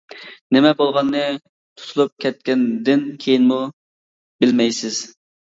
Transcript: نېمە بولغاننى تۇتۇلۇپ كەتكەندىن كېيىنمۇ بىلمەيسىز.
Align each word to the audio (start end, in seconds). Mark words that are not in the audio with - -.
نېمە 0.55 0.69
بولغاننى 0.77 1.25
تۇتۇلۇپ 1.81 2.09
كەتكەندىن 2.25 3.05
كېيىنمۇ 3.27 3.61
بىلمەيسىز. 3.69 5.01